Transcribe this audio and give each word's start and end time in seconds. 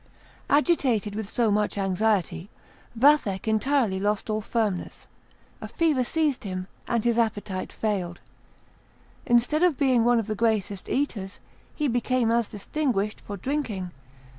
Agitated 0.49 1.13
with 1.13 1.29
so 1.29 1.51
much 1.51 1.77
anxiety, 1.77 2.49
Vathek 2.97 3.47
entirely 3.47 3.99
lost 3.99 4.31
all 4.31 4.41
firmness; 4.41 5.05
a 5.61 5.67
fever 5.67 6.03
seized 6.03 6.43
him, 6.43 6.65
and 6.87 7.03
his 7.03 7.19
appetite 7.19 7.71
failed. 7.71 8.19
Instead 9.27 9.61
of 9.61 9.77
being 9.77 10.03
one 10.03 10.17
of 10.17 10.25
the 10.25 10.33
greatest 10.33 10.89
eaters, 10.89 11.39
he 11.75 11.87
became 11.87 12.31
as 12.31 12.49
distinguished 12.49 13.21
for 13.21 13.37
drinking. 13.37 13.91